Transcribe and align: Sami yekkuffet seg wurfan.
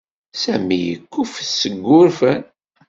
Sami 0.41 0.79
yekkuffet 0.81 1.49
seg 1.61 1.73
wurfan. 1.87 2.41